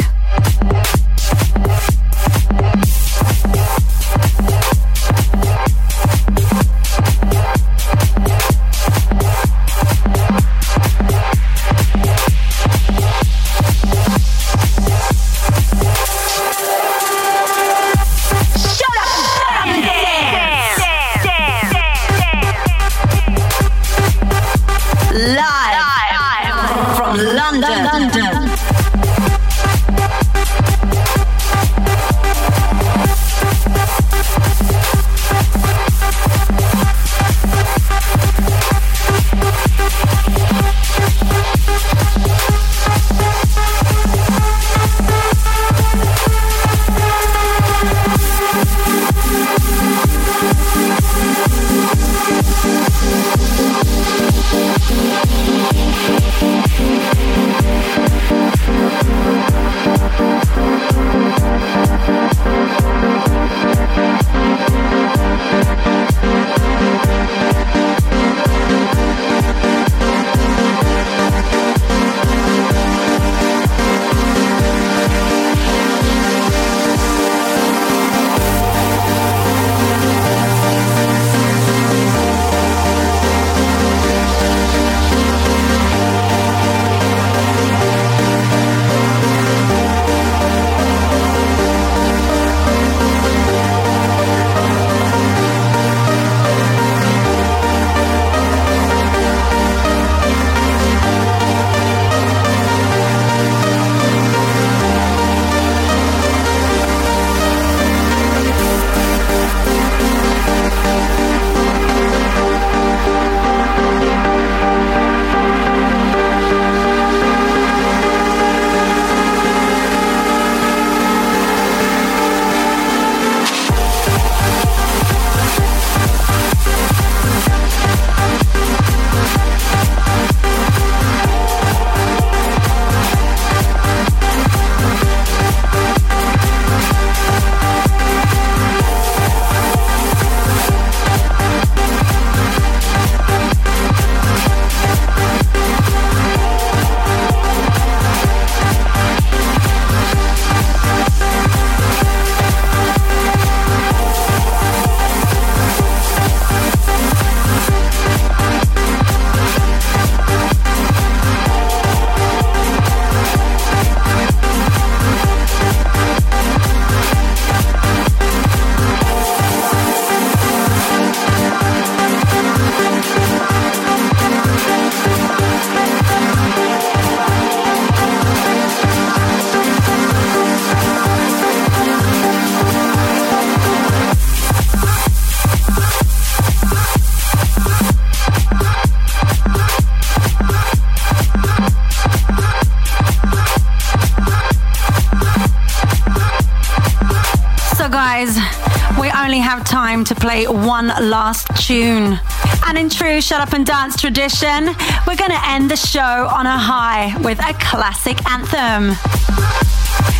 Time 199.99 200.15
to 200.15 200.15
play 200.15 200.45
one 200.45 200.87
last 200.87 201.47
tune. 201.57 202.19
And 202.65 202.77
in 202.77 202.89
true 202.89 203.19
Shut 203.21 203.41
Up 203.41 203.53
and 203.53 203.65
Dance 203.65 203.99
tradition, 203.99 204.67
we're 205.05 205.17
going 205.17 205.31
to 205.31 205.47
end 205.47 205.69
the 205.69 205.75
show 205.75 206.01
on 206.01 206.45
a 206.45 206.57
high 206.57 207.17
with 207.21 207.39
a 207.39 207.53
classic 207.55 208.17
anthem. 208.29 208.95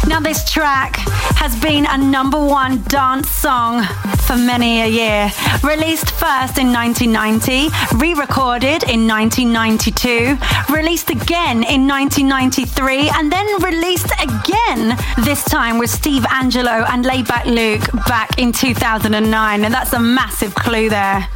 Now, 0.08 0.20
this 0.20 0.50
track 0.50 0.96
has 1.38 1.56
been 1.62 1.86
a 1.88 1.98
number 1.98 2.44
one 2.44 2.82
dance 2.84 3.30
song 3.30 3.84
for 4.26 4.36
many 4.36 4.82
a 4.82 4.88
year. 4.88 5.32
Released 5.64 6.12
first 6.12 6.58
in 6.58 6.74
1990, 6.74 7.70
re 7.98 8.14
recorded 8.16 8.84
in 8.84 9.08
1992, 9.08 10.36
released 10.70 11.10
again 11.10 11.64
in 11.64 11.88
1993, 11.88 13.10
and 13.10 13.32
then 13.32 13.46
released 13.62 14.12
again, 14.22 14.98
this 15.24 15.44
time 15.44 15.78
with 15.78 15.90
Steve 15.90 16.24
Angello 16.24 16.88
and 16.90 17.06
Laidback 17.06 17.46
Luke 17.46 17.92
back 18.08 18.38
in 18.38 18.52
2009. 18.52 19.66
And 19.66 19.74
that's 19.74 19.94
a 19.94 20.00
massive 20.00 20.54
clue 20.56 20.90
there. 20.90 21.28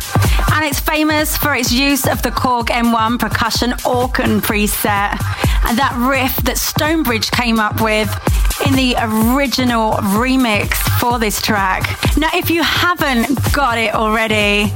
And 0.53 0.65
it's 0.65 0.79
famous 0.79 1.35
for 1.37 1.55
its 1.55 1.71
use 1.71 2.07
of 2.07 2.21
the 2.21 2.29
Korg 2.29 2.67
M1 2.67 3.19
percussion 3.19 3.73
organ 3.85 4.41
preset. 4.41 5.19
and 5.65 5.77
that 5.77 5.93
riff 5.97 6.35
that 6.43 6.57
Stonebridge 6.57 7.31
came 7.31 7.59
up 7.59 7.81
with 7.81 8.09
in 8.67 8.73
the 8.75 8.95
original 8.99 9.93
remix 9.93 10.73
for 10.99 11.19
this 11.19 11.41
track. 11.41 11.83
Now, 12.17 12.29
if 12.33 12.49
you 12.49 12.63
haven't 12.63 13.53
got 13.53 13.77
it 13.77 13.93
already, 13.95 14.73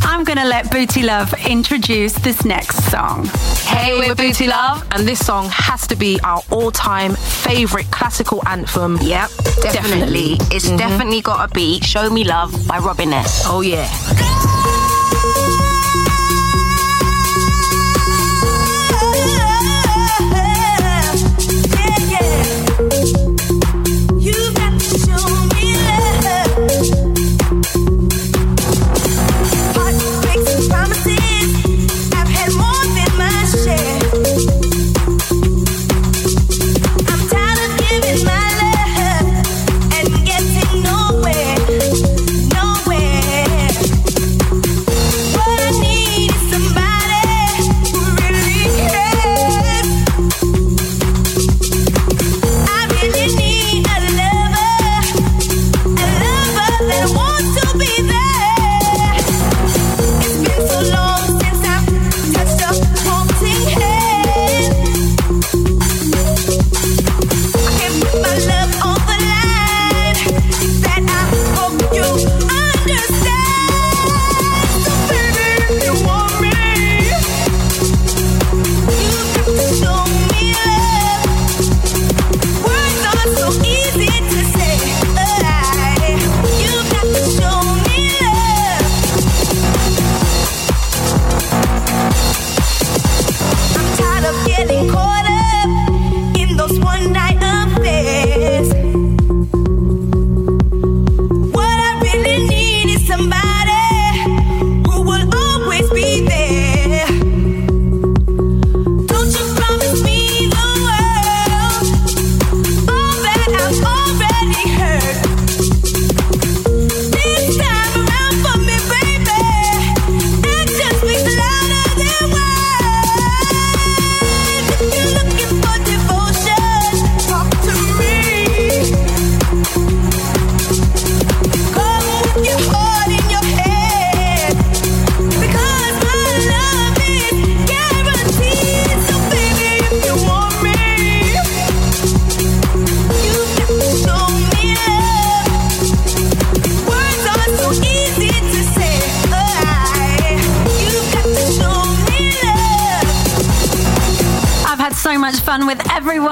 I'm 0.00 0.24
gonna 0.24 0.44
let 0.44 0.70
Booty 0.70 1.02
Luv 1.02 1.32
introduce 1.46 2.14
this 2.14 2.44
next 2.44 2.90
song. 2.90 3.28
Hey, 3.72 3.98
we're 3.98 4.14
Booty 4.14 4.46
Luv, 4.46 4.86
and 4.92 5.08
this 5.08 5.24
song 5.24 5.48
has 5.50 5.86
to 5.88 5.96
be 5.96 6.20
our 6.22 6.42
all-time 6.50 7.14
favorite 7.14 7.90
classical 7.90 8.40
anthem. 8.46 8.98
Yep, 9.00 9.30
definitely. 9.62 10.36
It's 10.50 10.70
definitely 10.70 11.20
got 11.20 11.50
a 11.50 11.52
beat. 11.52 11.82
Show 11.82 12.08
Me 12.10 12.22
Love 12.22 12.66
by 12.68 12.78
Robin 12.78 13.12
S. 13.12 13.44
Oh 13.46 13.60
yeah. 13.62 13.88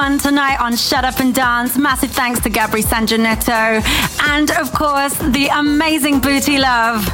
Tonight 0.00 0.58
on 0.60 0.76
Shut 0.76 1.04
Up 1.04 1.20
and 1.20 1.34
Dance. 1.34 1.76
Massive 1.76 2.10
thanks 2.10 2.40
to 2.40 2.48
Gabri 2.48 2.82
Sanjanetto 2.82 3.84
and, 4.28 4.50
of 4.52 4.72
course, 4.72 5.12
the 5.18 5.48
amazing 5.52 6.20
Booty 6.20 6.56
Luv. 6.56 7.06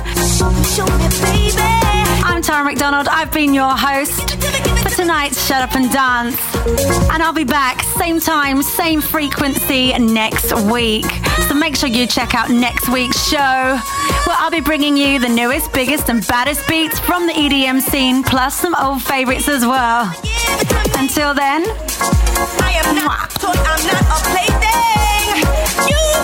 I'm 2.24 2.42
Tara 2.42 2.64
McDonald. 2.64 3.08
I've 3.08 3.32
been 3.32 3.52
your 3.52 3.70
host 3.76 4.36
for 4.84 4.90
tonight's 4.90 5.44
Shut 5.48 5.62
Up 5.62 5.74
and 5.74 5.90
Dance. 5.90 6.38
And 7.10 7.20
I'll 7.24 7.32
be 7.32 7.42
back 7.42 7.82
same 7.98 8.20
time, 8.20 8.62
same 8.62 9.00
frequency 9.00 9.92
next 9.98 10.52
week. 10.70 11.06
So 11.48 11.54
make 11.54 11.74
sure 11.74 11.88
you 11.88 12.06
check 12.06 12.36
out 12.36 12.50
next 12.50 12.88
week's 12.88 13.20
show 13.28 13.80
where 14.26 14.36
I'll 14.38 14.52
be 14.52 14.60
bringing 14.60 14.96
you 14.96 15.18
the 15.18 15.28
newest, 15.28 15.72
biggest, 15.72 16.08
and 16.08 16.24
baddest 16.28 16.66
beats 16.68 17.00
from 17.00 17.26
the 17.26 17.32
EDM 17.32 17.80
scene, 17.80 18.22
plus 18.22 18.54
some 18.54 18.76
old 18.76 19.02
favorites 19.02 19.48
as 19.48 19.66
well. 19.66 20.14
Until 20.96 21.34
then, 21.34 21.64
I 22.38 22.72
am 22.84 22.94
not 22.94 23.30
told 23.40 23.56
I'm 23.56 23.82
not 23.86 24.04
a 24.12 24.18
plaything. 24.28 25.40
You've 25.88 26.15